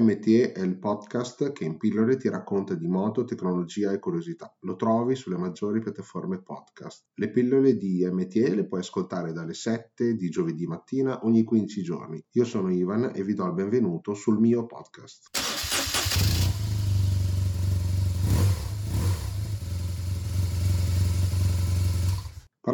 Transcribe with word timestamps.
MTE 0.00 0.50
è 0.50 0.60
il 0.60 0.76
podcast 0.76 1.52
che 1.52 1.62
in 1.62 1.76
pillole 1.76 2.16
ti 2.16 2.28
racconta 2.28 2.74
di 2.74 2.88
moto, 2.88 3.22
tecnologia 3.22 3.92
e 3.92 4.00
curiosità. 4.00 4.52
Lo 4.62 4.74
trovi 4.74 5.14
sulle 5.14 5.36
maggiori 5.36 5.80
piattaforme 5.80 6.42
podcast. 6.42 7.10
Le 7.14 7.30
pillole 7.30 7.76
di 7.76 8.04
MTE 8.04 8.56
le 8.56 8.66
puoi 8.66 8.80
ascoltare 8.80 9.32
dalle 9.32 9.54
7 9.54 10.16
di 10.16 10.28
giovedì 10.30 10.66
mattina 10.66 11.24
ogni 11.24 11.44
15 11.44 11.82
giorni. 11.82 12.24
Io 12.32 12.44
sono 12.44 12.72
Ivan 12.72 13.12
e 13.14 13.22
vi 13.22 13.34
do 13.34 13.46
il 13.46 13.54
benvenuto 13.54 14.14
sul 14.14 14.40
mio 14.40 14.66
podcast. 14.66 15.53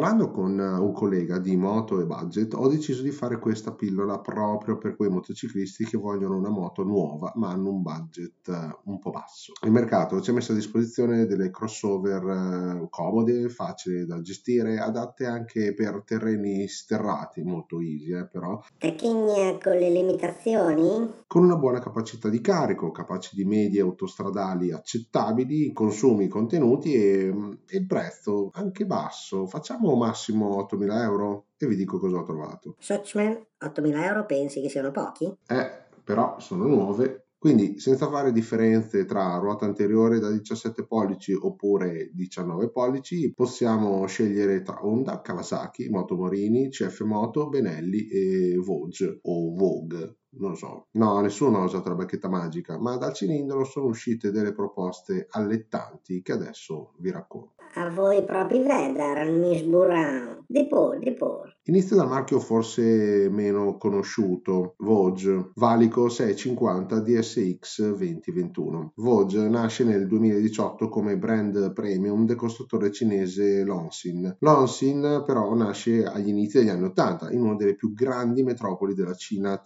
Parlando 0.01 0.31
con 0.31 0.57
un 0.57 0.93
collega 0.93 1.37
di 1.37 1.55
moto 1.55 2.01
e 2.01 2.05
budget, 2.05 2.55
ho 2.55 2.67
deciso 2.67 3.03
di 3.03 3.11
fare 3.11 3.37
questa 3.37 3.71
pillola 3.71 4.17
proprio 4.17 4.79
per 4.79 4.95
quei 4.95 5.11
motociclisti 5.11 5.85
che 5.85 5.95
vogliono 5.95 6.37
una 6.37 6.49
moto 6.49 6.83
nuova 6.83 7.31
ma 7.35 7.49
hanno 7.49 7.69
un 7.69 7.83
budget 7.83 8.47
eh, 8.47 8.79
un 8.85 8.97
po' 8.97 9.11
basso. 9.11 9.53
Il 9.63 9.69
mercato 9.69 10.19
ci 10.19 10.31
ha 10.31 10.33
messo 10.33 10.53
a 10.53 10.55
disposizione 10.55 11.27
delle 11.27 11.51
crossover 11.51 12.23
eh, 12.23 12.87
comode, 12.89 13.49
facili 13.49 14.07
da 14.07 14.19
gestire, 14.21 14.79
adatte 14.79 15.27
anche 15.27 15.75
per 15.75 16.01
terreni 16.03 16.67
sterrati, 16.67 17.43
molto 17.43 17.79
easy 17.79 18.15
eh, 18.15 18.25
però. 18.25 18.59
Tecchigna 18.79 19.59
con 19.61 19.73
le 19.73 19.89
limitazioni? 19.91 21.13
Con 21.27 21.43
una 21.43 21.57
buona 21.57 21.77
capacità 21.77 22.27
di 22.27 22.41
carico, 22.41 22.89
capaci 22.89 23.35
di 23.35 23.45
medie 23.45 23.81
autostradali 23.81 24.71
accettabili, 24.71 25.71
consumi 25.73 26.27
contenuti 26.27 26.95
e, 26.95 27.27
e 27.67 27.77
il 27.77 27.85
prezzo 27.85 28.49
anche 28.53 28.87
basso. 28.87 29.45
Facciamo 29.45 29.89
Facciamo 29.91 29.95
massimo 29.95 30.67
8.000 30.71 31.01
euro 31.01 31.45
e 31.57 31.67
vi 31.67 31.75
dico 31.75 31.99
cosa 31.99 32.19
ho 32.19 32.23
trovato. 32.23 32.75
Shotchman, 32.79 33.45
8.000 33.59 34.03
euro 34.03 34.25
pensi 34.25 34.61
che 34.61 34.69
siano 34.69 34.91
pochi? 34.91 35.25
Eh, 35.47 35.85
però 36.03 36.39
sono 36.39 36.65
nuove. 36.65 37.25
Quindi 37.37 37.79
senza 37.79 38.07
fare 38.07 38.31
differenze 38.31 39.03
tra 39.05 39.37
ruota 39.37 39.65
anteriore 39.65 40.19
da 40.19 40.29
17 40.29 40.85
pollici 40.85 41.33
oppure 41.33 42.11
19 42.13 42.69
pollici, 42.69 43.33
possiamo 43.33 44.05
scegliere 44.05 44.61
tra 44.61 44.85
Honda, 44.85 45.21
Kawasaki, 45.21 45.89
Motomorini, 45.89 46.69
CF 46.69 47.01
Moto, 47.01 47.49
Benelli 47.49 48.07
e 48.07 48.55
Vogue 48.57 49.19
o 49.23 49.55
Vogue 49.55 50.17
non 50.33 50.51
lo 50.51 50.55
so, 50.55 50.87
no, 50.91 51.19
nessuno 51.19 51.59
ha 51.59 51.63
usato 51.63 51.89
la 51.89 51.95
bacchetta 51.95 52.29
magica, 52.29 52.79
ma 52.79 52.97
dal 52.97 53.13
cilindro 53.13 53.63
sono 53.63 53.87
uscite 53.87 54.31
delle 54.31 54.53
proposte 54.53 55.27
allettanti 55.29 56.21
che 56.21 56.31
adesso 56.31 56.93
vi 56.97 57.11
racconto. 57.11 57.61
A 57.75 57.89
voi 57.89 58.23
propri 58.25 58.59
vedere, 58.59 59.31
Miss 59.31 59.61
Burran. 59.61 60.43
Di 60.45 60.67
pur, 60.67 60.99
di 60.99 61.13
pur. 61.13 61.55
Inizio 61.65 61.95
dal 61.95 62.09
marchio 62.09 62.39
forse 62.39 63.29
meno 63.29 63.77
conosciuto, 63.77 64.73
Vogue, 64.79 65.51
valico 65.55 66.09
650 66.09 66.99
DSX 66.99 67.95
2021. 67.95 68.91
Vogue 68.95 69.47
nasce 69.47 69.85
nel 69.85 70.07
2018 70.07 70.89
come 70.89 71.17
brand 71.17 71.71
premium 71.71 72.25
del 72.25 72.35
costruttore 72.35 72.91
cinese 72.91 73.63
Lonsin. 73.63 74.35
Lonsin 74.39 75.23
però 75.25 75.53
nasce 75.53 76.03
agli 76.03 76.27
inizi 76.27 76.57
degli 76.57 76.69
anni 76.69 76.85
80 76.85 77.31
in 77.31 77.41
una 77.41 77.55
delle 77.55 77.75
più 77.75 77.93
grandi 77.93 78.43
metropoli 78.43 78.93
della 78.93 79.15
Cina 79.15 79.61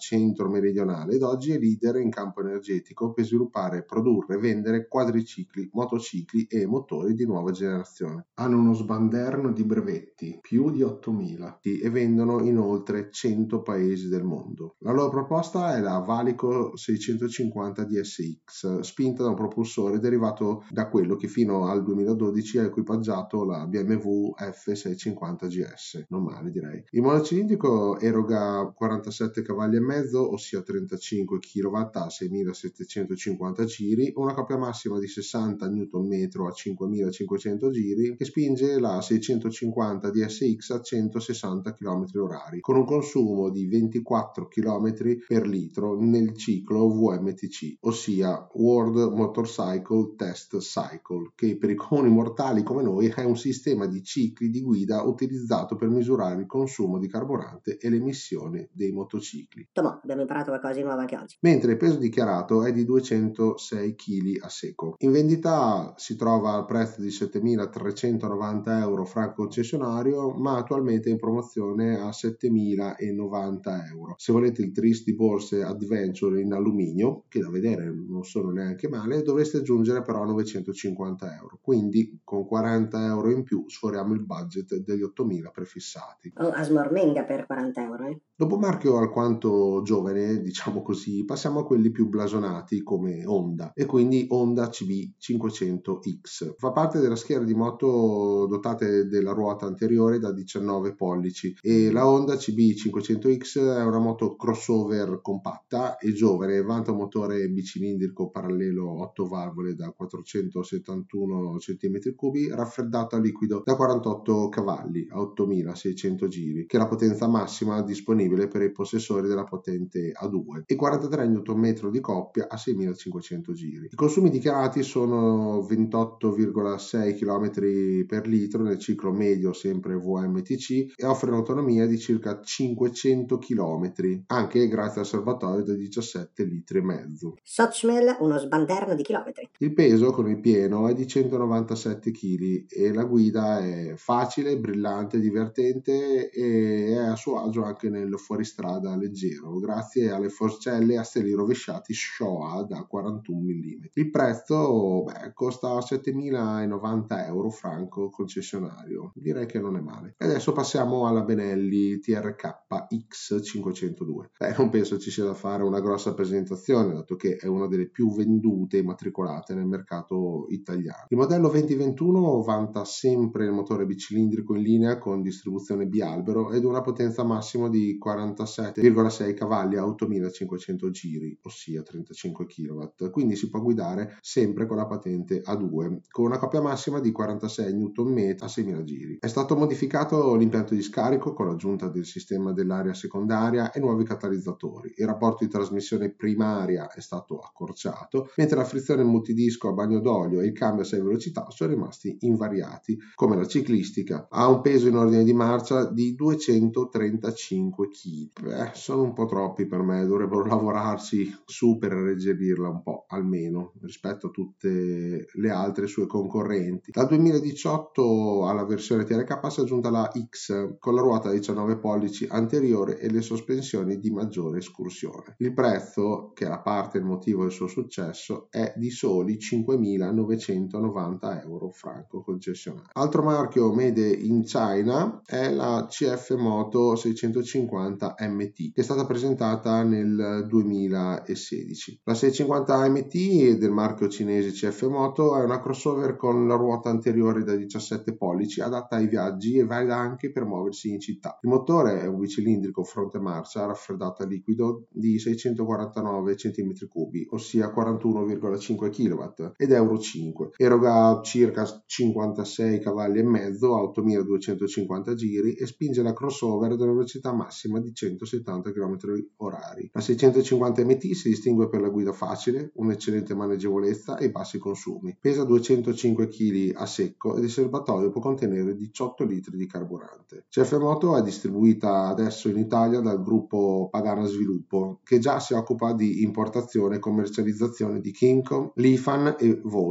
centro-meridionale 0.56 1.16
ed 1.16 1.24
oggi 1.24 1.52
è 1.52 1.60
leader 1.60 1.98
in 1.98 2.10
campo 2.10 2.42
energetico 2.42 3.12
per 3.12 3.26
sviluppare, 3.26 3.84
produrre 3.84 4.36
e 4.36 4.40
vendere 4.40 4.88
quadricicli, 4.88 5.70
motocicli 5.74 6.46
e 6.46 6.66
motori 6.66 7.14
di 7.14 7.26
nuova 7.26 7.52
generazione. 7.52 8.28
Hanno 8.36 8.58
uno 8.58 8.74
sbanderno 8.74 9.52
di 9.52 9.64
brevetti, 9.64 10.38
più 10.42 10.72
di 10.72 10.82
8000 10.82 11.60
e 11.62 11.90
vendono 11.90 12.42
in 12.42 12.58
oltre 12.58 13.10
100 13.12 13.62
paesi 13.62 14.08
del 14.08 14.24
mondo. 14.24 14.76
La 14.80 14.92
loro 14.92 15.10
proposta 15.10 15.76
è 15.76 15.80
la 15.80 16.00
Valico 16.00 16.76
650 16.76 17.84
DSX, 17.84 18.80
spinta 18.80 19.24
da 19.24 19.30
un 19.30 19.36
propulsore 19.36 20.00
derivato 20.00 20.64
da 20.70 20.88
quello 20.88 21.16
che 21.16 21.28
fino 21.28 21.66
al 21.68 21.84
2012 21.84 22.60
ha 22.60 22.64
equipaggiato 22.64 23.44
la 23.44 23.66
BMW 23.66 24.34
F650 24.38 25.48
GS. 25.48 26.06
Non 26.10 26.24
male 26.24 26.52
direi. 26.52 26.84
Il 26.92 27.02
monocilindrico 27.02 28.00
eroga 28.00 28.72
47 28.76 29.42
cavalli 29.42 29.78
e 29.78 29.82
mezzo, 29.82 30.32
ossia 30.46 30.62
35 30.62 31.40
kW 31.40 31.76
a 31.76 32.10
6750 32.10 33.66
giri, 33.66 34.14
una 34.16 34.36
coppia 34.36 34.58
massima 34.58 35.00
di 35.00 35.08
60 35.08 35.68
Nm 35.68 36.30
a 36.46 36.52
5500 36.52 37.72
giri 37.72 38.16
che 38.16 38.26
spinge 38.26 38.80
la 38.80 39.02
650 39.02 40.12
DSX 40.12 40.70
a 40.70 40.82
160 40.82 41.74
km 41.74 42.06
h 42.06 42.60
con 42.60 42.78
un 42.78 42.86
consumo 42.86 43.50
di 43.50 43.66
24 43.66 44.48
km 44.48 44.94
per 45.28 45.48
litro 45.48 46.00
nel 46.00 46.36
ciclo 46.36 46.88
VMTC, 46.90 47.78
ossia 47.82 48.48
World 48.54 49.14
Motorcycle 49.14 50.14
Test 50.16 50.58
Cycle, 50.58 51.32
che 51.34 51.58
per 51.58 51.72
i 51.72 51.76
comuni 51.76 52.10
mortali 52.10 52.62
come 52.62 52.84
noi 52.84 53.08
è 53.08 53.24
un 53.24 53.38
sistema 53.38 53.88
di 53.88 54.04
cicli 54.04 54.50
di 54.50 54.62
guida 54.62 55.02
utilizzato 55.02 55.76
per 55.76 55.90
misurare 55.90 56.42
il 56.42 56.46
consumo 56.46 57.00
di 57.00 57.08
carburante 57.08 57.78
e 57.78 57.90
le 57.90 57.98
emissioni 57.98 58.68
dei 58.72 58.92
motocicli. 58.92 59.70
Tomo, 59.72 60.00
abbiamo 60.04 60.22
imparato 60.36 60.50
qualcosa 60.50 60.74
di 60.74 60.84
nuovo 60.84 61.00
anche 61.00 61.16
oggi. 61.16 61.38
Mentre 61.42 61.72
il 61.72 61.78
peso 61.78 61.98
dichiarato 61.98 62.64
è 62.64 62.72
di 62.72 62.84
206 62.84 63.96
kg 63.96 64.44
a 64.44 64.50
secco. 64.50 64.96
In 65.00 65.12
vendita 65.12 65.94
si 65.96 66.16
trova 66.16 66.54
al 66.54 66.66
prezzo 66.66 67.02
di 67.02 67.08
7.390 67.08 68.80
euro 68.80 69.06
fra 69.06 69.32
concessionario, 69.32 70.32
ma 70.32 70.58
attualmente 70.58 71.10
in 71.10 71.18
promozione 71.18 71.98
a 71.98 72.10
7.090 72.10 73.88
euro. 73.92 74.16
Se 74.18 74.32
volete 74.32 74.62
il 74.62 74.72
tris 74.72 75.04
di 75.04 75.16
borse 75.16 75.64
Adventure 75.64 76.42
in 76.42 76.54
alluminio, 76.54 77.24
che 77.30 77.40
da 77.40 77.50
vedere 77.50 77.86
non 77.86 78.24
sono 78.24 78.52
neanche 78.52 78.90
male, 78.90 79.22
dovreste 79.22 79.58
aggiungere 79.58 80.02
però 80.02 80.26
950 80.26 81.36
euro. 81.36 81.60
Quindi 81.62 82.20
con 82.24 82.46
40 82.46 83.06
euro 83.06 83.32
in 83.32 83.44
più 83.44 83.64
sforiamo 83.68 84.14
il 84.14 84.26
budget 84.26 84.76
degli 84.78 85.04
8.000 85.04 85.52
prefissati. 85.52 86.34
Oh, 86.38 86.50
a 86.50 86.64
smormenga 86.64 87.24
per 87.24 87.46
40 87.46 87.82
euro, 87.82 88.08
eh? 88.08 88.20
Dopo 88.36 88.58
marchio 88.58 88.98
alquanto 88.98 89.82
giovane, 89.84 90.25
diciamo 90.42 90.82
così, 90.82 91.24
passiamo 91.26 91.60
a 91.60 91.66
quelli 91.66 91.92
più 91.92 92.08
blasonati 92.08 92.82
come 92.84 93.26
Honda 93.26 93.72
e 93.74 93.86
quindi 93.86 94.26
Honda 94.30 94.70
CB 94.70 95.14
500X. 95.20 96.56
Fa 96.58 96.72
parte 96.72 97.00
della 97.00 97.16
schiera 97.16 97.44
di 97.44 97.54
moto 97.54 98.46
dotate 98.48 99.08
della 99.08 99.32
ruota 99.32 99.66
anteriore 99.66 100.20
da 100.20 100.32
19 100.32 100.96
pollici 100.96 101.56
e 101.62 101.92
la 101.92 102.08
Honda 102.08 102.36
CB500X 102.36 103.60
è 103.60 103.84
una 103.84 104.00
moto 104.00 104.36
crossover 104.36 105.20
compatta 105.22 105.98
e 105.98 106.14
giovane, 106.14 106.62
vanta 106.62 106.92
un 106.92 106.98
motore 106.98 107.48
bicilindrico 107.50 108.30
parallelo 108.30 109.02
8 109.02 109.26
valvole 109.26 109.76
da 109.76 109.92
471 109.92 111.58
cm3, 111.58 112.54
raffreddato 112.54 113.16
a 113.16 113.20
liquido 113.20 113.62
da 113.64 113.76
48 113.76 114.50
cavalli 114.50 115.08
a 115.10 115.20
8600 115.20 116.28
giri, 116.28 116.66
che 116.66 116.78
è 116.78 116.80
la 116.80 116.88
potenza 116.88 117.28
massima 117.28 117.82
disponibile 117.82 118.48
per 118.48 118.62
i 118.62 118.72
possessori 118.72 119.28
della 119.28 119.44
potente 119.44 120.12
A2 120.22 120.64
e 120.66 120.76
43 120.76 121.28
Nm 121.28 121.90
di 121.90 122.00
coppia 122.00 122.48
a 122.48 122.58
6500 122.58 123.54
giri. 123.54 123.90
I 123.92 123.96
consumi 123.96 124.30
dichiarati 124.30 124.84
sono 124.84 125.60
28,6 125.60 127.16
km 127.16 128.06
per 128.06 128.28
litro 128.28 128.64
nel 128.64 128.80
ciclo 128.80 129.12
medio 129.12 129.54
sempre 129.54 129.96
VMTC 129.96 130.94
e 130.96 131.06
offre 131.06 131.30
un'autonomia 131.30 131.86
di 131.86 131.98
circa 131.98 132.40
500 132.42 133.38
km, 133.38 133.94
anche 134.28 134.68
grazie 134.68 135.02
al 135.02 135.08
serbatoio 135.08 135.64
da 135.64 135.74
17 135.74 136.44
litri 136.44 136.80
e 136.80 136.84
mezzo. 136.84 137.36
Sochmel 137.44 138.18
uno 138.20 138.38
sbanderno 138.38 138.96
di 138.96 139.04
chilometri. 139.04 139.50
Il 139.60 139.74
peso 139.74 140.12
con 140.12 140.30
il 140.30 140.40
pieno 140.40 140.88
è 140.88 140.94
di 140.94 141.08
197 141.08 142.12
kg 142.12 142.66
e 142.70 142.94
la 142.94 143.04
guida 143.04 143.60
è 143.60 143.94
facile, 143.96 144.58
brillante, 144.58 145.20
divertente 145.20 146.30
e 146.30 146.88
è 146.88 146.98
a 146.98 147.16
suo 147.16 147.40
agio 147.40 147.64
anche 147.64 147.90
nel 147.90 148.18
fuoristrada 148.18 148.96
leggero 148.96 149.58
grazie 149.60 150.05
alle 150.10 150.30
forcelle 150.30 150.98
a 150.98 151.04
steli 151.04 151.32
rovesciati 151.34 151.94
Showa 151.94 152.64
da 152.64 152.84
41 152.84 153.40
mm. 153.40 153.84
Il 153.94 154.10
prezzo 154.10 155.04
beh, 155.04 155.34
costa 155.34 155.78
7.090 155.78 157.26
euro 157.26 157.50
franco 157.50 158.10
concessionario, 158.10 159.12
direi 159.16 159.46
che 159.46 159.60
non 159.60 159.76
è 159.76 159.82
male. 159.82 160.16
E 160.18 160.26
adesso 160.26 160.52
passiamo 160.52 161.08
alla 161.08 161.24
Benelli 161.24 162.00
TRK 162.00 162.64
X502. 162.92 164.26
Beh, 164.38 164.56
non 164.58 164.70
penso 164.70 164.98
ci 164.98 165.12
sia 165.12 165.24
da 165.24 165.34
fare 165.34 165.64
una 165.64 165.80
grossa 165.80 166.14
presentazione 166.14 166.94
dato 166.94 167.16
che 167.16 167.36
è 167.36 167.48
una 167.48 167.68
delle 167.68 167.90
più 167.90 168.14
vendute 168.14 168.78
e 168.78 168.84
matricolate 168.84 169.54
nel 169.54 169.66
mercato 169.66 170.46
italiano. 170.50 171.06
Il 171.10 171.18
modello 171.18 171.50
2021 171.50 172.42
vanta 172.42 172.84
sempre 172.86 173.46
il 173.46 173.52
motore 173.52 173.86
bicilindrico 173.86 174.56
in 174.56 174.62
linea 174.62 174.98
con 174.98 175.22
distribuzione 175.22 175.88
bialbero 175.88 176.52
ed 176.52 176.64
una 176.64 176.82
potenza 176.82 177.24
massima 177.24 177.70
di 177.70 178.00
47,6 178.04 179.34
cavalli 179.34 179.78
a 179.78 179.85
8500 179.88 180.90
giri, 180.92 181.38
ossia 181.44 181.82
35 181.82 182.46
kW, 182.46 183.10
quindi 183.12 183.36
si 183.36 183.50
può 183.50 183.62
guidare 183.62 184.18
sempre 184.22 184.66
con 184.66 184.78
la 184.78 184.86
patente 184.86 185.42
A2, 185.42 186.00
con 186.10 186.26
una 186.26 186.38
coppia 186.38 186.62
massima 186.62 187.00
di 187.00 187.12
46 187.12 187.74
Nm 187.74 188.36
a 188.40 188.48
6000 188.48 188.84
giri. 188.84 189.18
È 189.20 189.28
stato 189.28 189.56
modificato 189.56 190.36
l'impianto 190.36 190.74
di 190.74 190.82
scarico 190.82 191.34
con 191.34 191.48
l'aggiunta 191.48 191.88
del 191.88 192.06
sistema 192.06 192.52
dell'aria 192.52 192.94
secondaria 192.94 193.72
e 193.72 193.80
nuovi 193.80 194.04
catalizzatori. 194.04 194.94
Il 194.98 195.06
rapporto 195.06 195.44
di 195.44 195.50
trasmissione 195.50 196.14
primaria 196.14 196.92
è 196.92 197.02
stato 197.02 197.40
accorciato, 197.40 198.32
mentre 198.38 198.58
la 198.58 198.64
frizione 198.66 199.04
multidisco 199.04 199.70
a 199.70 199.74
bagno 199.74 200.00
d'olio 200.00 200.42
e 200.42 200.46
il 200.46 200.54
cambio 200.54 200.84
a 200.84 200.86
6 200.86 201.02
velocità 201.02 201.46
sono 201.50 201.72
rimasti 201.72 202.18
invariati, 202.22 202.98
come 203.14 203.36
la 203.36 203.46
ciclistica. 203.46 204.28
Ha 204.30 204.48
un 204.48 204.62
peso 204.62 204.88
in 204.88 204.96
ordine 204.96 205.24
di 205.24 205.34
marcia 205.34 205.90
di 205.90 206.16
235 206.16 207.88
kg. 207.90 208.42
Beh, 208.42 208.72
sono 208.74 209.04
un 209.04 209.14
po' 209.14 209.26
troppi 209.26 209.66
per 209.66 209.75
me, 209.84 210.06
dovrebbero 210.06 210.46
lavorarci 210.46 211.44
su 211.46 211.78
per 211.78 211.94
alleggerirla 211.94 212.70
un 212.70 212.82
po', 212.82 213.06
almeno, 213.08 213.74
rispetto 213.82 214.28
a 214.28 214.32
tutte 214.32 215.28
le 215.32 215.50
altre 215.50 215.88
sue 215.88 216.08
concorrenti. 216.08 216.92
Dal 216.92 217.08
2018 217.08 218.48
alla 218.48 218.66
versione 218.66 219.04
TRK 219.04 219.52
si 219.52 219.60
è 219.60 219.64
aggiunta 219.64 219.90
la 219.90 220.10
X 220.12 220.78
con 220.80 220.96
la 220.96 221.02
ruota 221.02 221.32
19 221.32 221.78
pollici 221.78 222.28
anteriore 222.30 223.00
e 223.00 223.10
le 223.10 223.22
sospensioni 223.22 224.00
di 224.00 224.12
maggiore 224.12 224.60
escursione. 224.60 225.36
Il 225.38 225.54
prezzo, 225.54 226.32
che 226.34 226.48
la 226.48 226.60
parte 226.60 226.98
il 226.98 227.06
motivo 227.06 227.44
del 227.44 227.52
suo 227.52 227.68
successo, 227.68 228.48
è 228.50 228.74
di 228.76 228.90
soli 228.90 229.38
5.990 229.38 231.42
euro 231.42 231.70
franco 231.72 232.24
concessionario. 232.24 232.90
Altro 232.94 233.24
marchio 233.24 233.74
made 233.74 234.08
in 234.08 234.44
China 234.44 235.22
è 235.26 235.52
la 235.52 235.86
CF 235.88 236.36
Moto 236.36 236.96
650 236.96 238.16
MT, 238.20 238.74
che 238.74 238.82
è 238.82 238.84
stata 238.84 239.06
presentata 239.06 239.65
nel 239.84 240.46
2016. 240.48 242.02
La 242.04 242.14
650 242.14 242.90
MT 242.90 243.58
del 243.58 243.72
marchio 243.72 244.08
cinese 244.08 244.52
CF 244.52 244.88
Moto 244.88 245.38
è 245.38 245.44
una 245.44 245.62
crossover 245.62 246.16
con 246.16 246.48
la 246.48 246.56
ruota 246.56 246.90
anteriore 246.90 247.44
da 247.44 247.56
17 247.56 248.16
pollici, 248.16 248.62
adatta 248.62 248.96
ai 248.96 249.08
viaggi 249.08 249.58
e 249.58 249.66
valida 249.66 249.98
anche 249.98 250.32
per 250.32 250.46
muoversi 250.46 250.92
in 250.92 251.00
città. 251.00 251.38
Il 251.42 251.50
motore 251.50 252.02
è 252.02 252.08
un 252.08 252.20
bicilindrico 252.20 252.84
fronte 252.84 253.20
marcia 253.20 253.66
raffreddato 253.66 254.24
a 254.24 254.26
liquido 254.26 254.88
di 254.90 255.20
649 255.20 256.36
cm3, 256.36 257.26
ossia 257.30 257.74
41,5 257.74 258.90
kW 258.90 259.54
ed 259.58 259.72
Euro 259.72 259.98
5. 259.98 260.52
Eroga 260.58 261.22
circa 261.24 261.66
56 261.86 262.80
cavalli 262.80 263.20
e 263.20 263.24
mezzo 263.24 263.76
a 263.76 263.82
8250 263.82 265.14
giri 265.14 265.54
e 265.54 265.66
spinge 265.66 266.02
la 266.02 266.14
crossover 266.14 266.72
ad 266.72 266.82
una 266.82 266.92
velocità 266.92 267.34
massima 267.34 267.80
di 267.80 267.94
170 267.94 268.72
km/h. 268.72 269.55
La 269.92 270.02
650 270.02 270.84
MT 270.84 271.12
si 271.14 271.30
distingue 271.30 271.70
per 271.70 271.82
la 271.82 271.90
guida 271.90 272.12
facile, 272.12 272.72
un'eccellente 272.76 273.36
maneggevolezza 273.36 274.18
e 274.18 274.30
bassi 274.32 274.58
consumi. 274.58 275.16
Pesa 275.20 275.44
205 275.44 276.28
kg 276.28 276.74
a 276.76 276.86
secco 276.86 277.36
ed 277.36 277.44
il 277.44 277.50
serbatoio 277.50 278.10
può 278.10 278.22
contenere 278.22 278.76
18 278.76 279.24
litri 279.24 279.58
di 279.58 279.68
carburante. 279.68 280.46
CF 280.50 280.78
Moto 280.78 281.18
è 281.18 281.22
distribuita 281.22 282.08
adesso 282.08 282.50
in 282.50 282.58
Italia 282.58 283.00
dal 283.00 283.22
gruppo 283.22 283.88
Pagana 283.92 284.26
Sviluppo, 284.26 285.00
che 285.04 285.20
già 285.20 285.40
si 285.40 285.54
occupa 285.54 285.94
di 285.94 286.24
importazione 286.24 286.96
e 286.96 287.00
commercializzazione 287.00 288.00
di 288.00 288.12
Kincom, 288.12 288.72
Lifan 288.76 289.36
e 289.40 289.60
Vogue. 289.64 289.84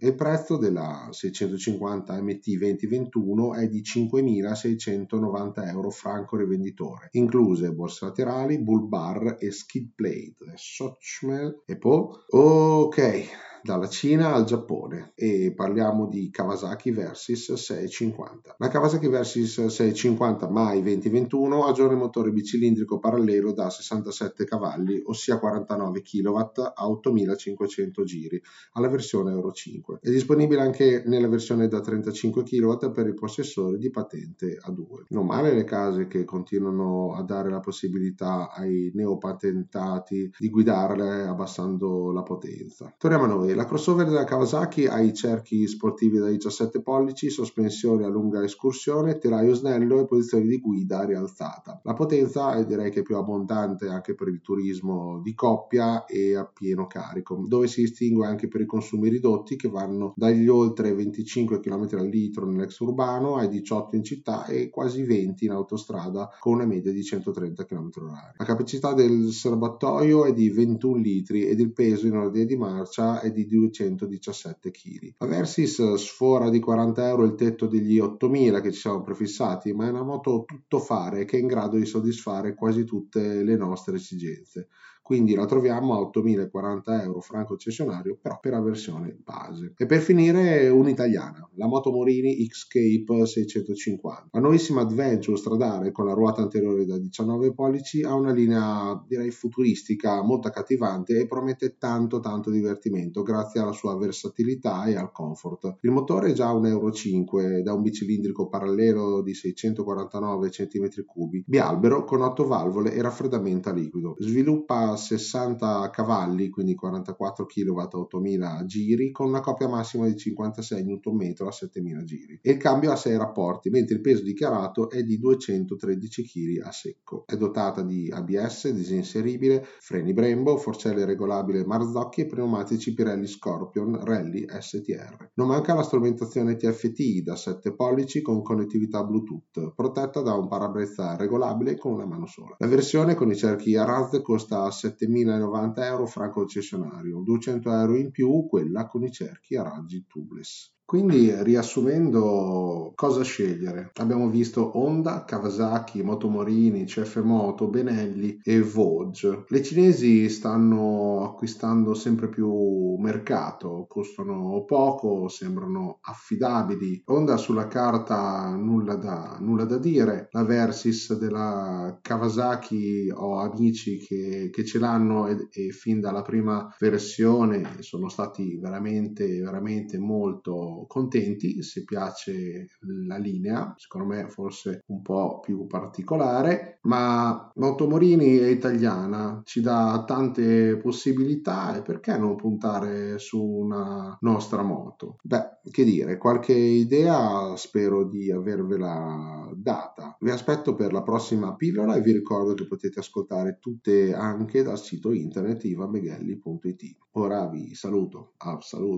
Il 0.00 0.14
prezzo 0.14 0.56
della 0.56 1.08
650 1.10 2.20
MT 2.20 2.56
2021 2.56 3.54
è 3.54 3.68
di 3.68 3.80
5.690 3.82 5.66
euro 5.68 5.90
franco 5.90 6.36
rivenditore, 6.36 7.08
incluse 7.12 7.72
borse 7.72 8.04
laterali, 8.04 8.58
bull 8.60 8.88
bar 9.08 9.36
e 9.40 9.50
skid 9.50 9.92
plate. 9.94 10.52
Sochmel 10.56 11.62
e 11.66 11.76
poi 11.76 12.08
ok 12.30 13.47
dalla 13.68 13.86
Cina 13.86 14.32
al 14.32 14.44
Giappone 14.44 15.12
e 15.14 15.52
parliamo 15.54 16.06
di 16.06 16.30
Kawasaki 16.30 16.90
Versys 16.90 17.52
650. 17.52 18.54
La 18.56 18.68
Kawasaki 18.68 19.08
Versys 19.08 19.66
650 19.66 20.48
Mai 20.48 20.80
2021 20.80 21.66
aggiorna 21.66 21.92
il 21.92 21.98
motore 21.98 22.30
bicilindrico 22.30 22.98
parallelo 22.98 23.52
da 23.52 23.68
67 23.68 24.46
cavalli, 24.46 25.02
ossia 25.04 25.38
49 25.38 26.00
kW 26.00 26.38
a 26.72 26.88
8500 26.88 28.04
giri, 28.04 28.42
alla 28.72 28.88
versione 28.88 29.32
Euro 29.32 29.52
5. 29.52 29.98
È 30.00 30.08
disponibile 30.08 30.62
anche 30.62 31.02
nella 31.04 31.28
versione 31.28 31.68
da 31.68 31.82
35 31.82 32.44
kW 32.44 32.90
per 32.90 33.06
i 33.06 33.12
possessori 33.12 33.76
di 33.76 33.90
patente 33.90 34.58
A2. 34.66 35.04
Non 35.08 35.26
male 35.26 35.52
le 35.52 35.64
case 35.64 36.06
che 36.06 36.24
continuano 36.24 37.12
a 37.14 37.22
dare 37.22 37.50
la 37.50 37.60
possibilità 37.60 38.50
ai 38.50 38.90
neopatentati 38.94 40.32
di 40.38 40.48
guidarle 40.48 41.26
abbassando 41.26 42.12
la 42.12 42.22
potenza. 42.22 42.94
Torniamo 42.96 43.24
a 43.24 43.28
noi 43.28 43.56
la 43.58 43.64
crossover 43.64 44.06
della 44.06 44.22
Kawasaki 44.22 44.86
ha 44.86 45.00
i 45.00 45.12
cerchi 45.12 45.66
sportivi 45.66 46.18
da 46.18 46.28
17 46.28 46.80
pollici, 46.80 47.28
sospensioni 47.28 48.04
a 48.04 48.08
lunga 48.08 48.44
escursione, 48.44 49.18
telaio 49.18 49.52
snello 49.52 49.98
e 49.98 50.06
posizione 50.06 50.46
di 50.46 50.60
guida 50.60 51.04
rialzata. 51.04 51.80
La 51.82 51.94
potenza 51.94 52.54
è 52.54 52.64
direi 52.64 52.92
che 52.92 53.02
più 53.02 53.16
abbondante 53.16 53.88
anche 53.88 54.14
per 54.14 54.28
il 54.28 54.40
turismo 54.42 55.20
di 55.24 55.34
coppia 55.34 56.04
e 56.04 56.36
a 56.36 56.44
pieno 56.44 56.86
carico, 56.86 57.42
dove 57.48 57.66
si 57.66 57.80
distingue 57.80 58.28
anche 58.28 58.46
per 58.46 58.60
i 58.60 58.64
consumi 58.66 59.08
ridotti 59.08 59.56
che 59.56 59.68
vanno 59.68 60.12
dagli 60.14 60.46
oltre 60.46 60.94
25 60.94 61.58
km 61.58 61.88
al 61.98 62.06
litro 62.06 62.46
nell'ex 62.46 62.78
urbano 62.78 63.38
ai 63.38 63.48
18 63.48 63.96
in 63.96 64.04
città 64.04 64.46
e 64.46 64.70
quasi 64.70 65.02
20 65.02 65.46
in 65.46 65.50
autostrada 65.50 66.30
con 66.38 66.54
una 66.54 66.64
media 66.64 66.92
di 66.92 67.02
130 67.02 67.64
km/h. 67.64 68.34
La 68.36 68.44
capacità 68.44 68.92
del 68.94 69.32
serbatoio 69.32 70.26
è 70.26 70.32
di 70.32 70.48
21 70.48 71.00
litri 71.00 71.44
ed 71.46 71.58
il 71.58 71.72
peso 71.72 72.06
in 72.06 72.14
ordine 72.14 72.44
di 72.44 72.56
marcia 72.56 73.20
è 73.20 73.32
di 73.32 73.37
217 73.46 74.70
kg. 74.70 75.14
Versys 75.26 75.94
sfora 75.94 76.50
di 76.50 76.60
40 76.60 77.08
euro 77.08 77.24
il 77.24 77.34
tetto 77.34 77.66
degli 77.66 77.98
8000 77.98 78.60
che 78.60 78.72
ci 78.72 78.80
siamo 78.80 79.02
prefissati, 79.02 79.72
ma 79.72 79.86
è 79.86 79.90
una 79.90 80.02
moto 80.02 80.44
tutto 80.46 80.78
fare 80.78 81.24
che 81.24 81.36
è 81.36 81.40
in 81.40 81.46
grado 81.46 81.76
di 81.76 81.86
soddisfare 81.86 82.54
quasi 82.54 82.84
tutte 82.84 83.42
le 83.42 83.56
nostre 83.56 83.96
esigenze 83.96 84.68
quindi 85.08 85.34
la 85.34 85.46
troviamo 85.46 85.94
a 85.94 86.10
8.040 86.14 87.02
euro 87.02 87.20
franco 87.22 87.56
cessionario 87.56 88.18
però 88.20 88.38
per 88.38 88.52
la 88.52 88.60
versione 88.60 89.16
base. 89.24 89.72
E 89.74 89.86
per 89.86 90.02
finire 90.02 90.68
un'italiana 90.68 91.48
la 91.54 91.66
Moto 91.66 91.90
Morini 91.90 92.46
Xcape 92.46 93.24
650 93.24 94.28
la 94.32 94.40
nuovissima 94.40 94.82
Adventure 94.82 95.38
stradale 95.38 95.92
con 95.92 96.04
la 96.04 96.12
ruota 96.12 96.42
anteriore 96.42 96.84
da 96.84 96.98
19 96.98 97.54
pollici 97.54 98.02
ha 98.02 98.12
una 98.12 98.32
linea 98.32 99.02
direi 99.08 99.30
futuristica 99.30 100.22
molto 100.22 100.48
accattivante 100.48 101.18
e 101.18 101.26
promette 101.26 101.78
tanto 101.78 102.20
tanto 102.20 102.50
divertimento 102.50 103.22
grazie 103.22 103.60
alla 103.60 103.72
sua 103.72 103.96
versatilità 103.96 104.84
e 104.84 104.94
al 104.94 105.10
comfort. 105.10 105.78
Il 105.80 105.90
motore 105.90 106.32
è 106.32 106.32
già 106.34 106.52
un 106.52 106.66
Euro 106.66 106.92
5 106.92 107.62
da 107.62 107.72
un 107.72 107.80
bicilindrico 107.80 108.50
parallelo 108.50 109.22
di 109.22 109.32
649 109.32 110.48
cm3 110.50 111.04
bialbero 111.46 112.04
con 112.04 112.20
8 112.20 112.46
valvole 112.46 112.92
e 112.92 113.00
raffreddamento 113.00 113.70
a 113.70 113.72
liquido. 113.72 114.16
Sviluppa 114.18 114.96
60 114.98 115.88
cavalli, 115.90 116.50
quindi 116.50 116.74
44 116.74 117.46
kW 117.46 117.78
a 117.78 117.88
8000 117.98 118.64
giri, 118.66 119.10
con 119.10 119.28
una 119.28 119.40
coppia 119.40 119.68
massima 119.68 120.06
di 120.06 120.16
56 120.16 120.84
Nm 120.84 121.46
a 121.46 121.50
7000 121.50 122.04
giri. 122.04 122.38
E 122.42 122.50
il 122.50 122.58
cambio 122.58 122.92
ha 122.92 122.96
6 122.96 123.16
rapporti, 123.16 123.70
mentre 123.70 123.94
il 123.94 124.00
peso 124.02 124.22
dichiarato 124.22 124.90
è 124.90 125.02
di 125.02 125.18
213 125.18 126.22
kg 126.24 126.66
a 126.66 126.72
secco. 126.72 127.24
È 127.26 127.36
dotata 127.36 127.82
di 127.82 128.10
ABS 128.10 128.68
disinseribile, 128.70 129.64
freni 129.80 130.12
Brembo, 130.12 130.56
forcelle 130.58 131.04
regolabile 131.04 131.64
Marzocchi 131.64 132.22
e 132.22 132.26
pneumatici 132.26 132.92
Pirelli 132.92 133.26
Scorpion 133.26 134.04
Rally 134.04 134.46
STR. 134.46 135.30
Non 135.34 135.46
manca 135.46 135.74
la 135.74 135.82
strumentazione 135.82 136.56
TFT 136.56 137.22
da 137.22 137.36
7 137.36 137.74
pollici 137.74 138.20
con 138.20 138.42
connettività 138.42 139.04
Bluetooth, 139.04 139.72
protetta 139.74 140.20
da 140.20 140.34
un 140.34 140.48
parabrezza 140.48 141.16
regolabile 141.16 141.76
con 141.76 141.92
una 141.92 142.06
mano 142.06 142.26
sola. 142.26 142.56
La 142.58 142.66
versione 142.66 143.14
con 143.14 143.30
i 143.30 143.36
cerchi 143.36 143.76
Araz 143.76 144.20
costa 144.22 144.70
7.090 144.88 145.84
euro 145.84 146.06
franco 146.06 146.40
concessionario, 146.40 147.20
200 147.22 147.70
euro 147.72 147.96
in 147.96 148.10
più 148.10 148.46
quella 148.48 148.86
con 148.86 149.02
i 149.04 149.10
cerchi 149.12 149.56
a 149.56 149.62
raggi 149.62 150.06
tubeless. 150.06 150.77
Quindi 150.88 151.30
riassumendo 151.42 152.92
cosa 152.94 153.22
scegliere, 153.22 153.90
abbiamo 153.96 154.30
visto 154.30 154.78
Honda, 154.78 155.22
Kawasaki, 155.22 156.02
Motomorini, 156.02 156.86
CF 156.86 157.22
Benelli 157.68 158.40
e 158.42 158.62
Vogue. 158.62 159.44
Le 159.48 159.62
cinesi 159.62 160.30
stanno 160.30 161.24
acquistando 161.24 161.92
sempre 161.92 162.30
più 162.30 162.96
mercato, 162.96 163.84
costano 163.86 164.64
poco, 164.64 165.28
sembrano 165.28 165.98
affidabili. 166.00 167.02
Honda 167.04 167.36
sulla 167.36 167.66
carta 167.66 168.56
nulla 168.56 168.94
da, 168.94 169.36
nulla 169.40 169.66
da 169.66 169.76
dire, 169.76 170.28
la 170.30 170.42
Versys 170.42 171.18
della 171.18 171.98
Kawasaki 172.00 173.12
ho 173.14 173.36
amici 173.40 173.98
che, 173.98 174.48
che 174.50 174.64
ce 174.64 174.78
l'hanno 174.78 175.26
e, 175.26 175.48
e 175.52 175.68
fin 175.68 176.00
dalla 176.00 176.22
prima 176.22 176.74
versione 176.78 177.76
sono 177.80 178.08
stati 178.08 178.56
veramente, 178.56 179.38
veramente 179.38 179.98
molto 179.98 180.76
contenti 180.86 181.62
se 181.62 181.84
piace 181.84 182.66
la 183.06 183.16
linea, 183.16 183.74
secondo 183.76 184.14
me 184.14 184.28
forse 184.28 184.82
un 184.86 185.02
po' 185.02 185.40
più 185.40 185.66
particolare, 185.66 186.78
ma 186.82 187.50
Motomorini 187.56 188.36
è 188.38 188.46
italiana, 188.48 189.42
ci 189.44 189.60
dà 189.60 190.04
tante 190.06 190.76
possibilità 190.78 191.76
e 191.76 191.82
perché 191.82 192.16
non 192.16 192.36
puntare 192.36 193.18
su 193.18 193.42
una 193.42 194.16
nostra 194.20 194.62
moto? 194.62 195.16
Beh, 195.22 195.58
che 195.70 195.84
dire, 195.84 196.16
qualche 196.18 196.54
idea 196.54 197.54
spero 197.56 198.04
di 198.04 198.30
avervela 198.30 199.50
data. 199.54 200.16
Vi 200.20 200.30
aspetto 200.30 200.74
per 200.74 200.92
la 200.92 201.02
prossima 201.02 201.54
pillola 201.54 201.96
e 201.96 202.00
vi 202.00 202.12
ricordo 202.12 202.54
che 202.54 202.66
potete 202.66 203.00
ascoltare 203.00 203.58
tutte 203.60 204.14
anche 204.14 204.62
dal 204.62 204.78
sito 204.78 205.12
internet 205.12 205.64
ivameghelli.it. 205.64 206.96
Ora 207.12 207.48
vi 207.48 207.74
saluto. 207.74 208.34
Ah, 208.38 208.58
saluto. 208.60 208.96